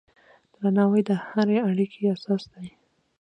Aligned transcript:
درناوی 0.55 1.01
د 1.09 1.11
هرې 1.27 1.57
اړیکې 1.69 1.99
اساس 2.13 2.43
دی. 2.53 2.67